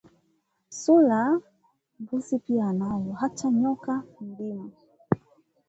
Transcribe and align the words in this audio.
Sura 0.79 1.21
mbuzi 1.99 2.35
pia 2.45 2.67
anayo, 2.67 3.11
hata 3.13 3.47
nyoka 3.51 4.03
mdimu 4.21 4.71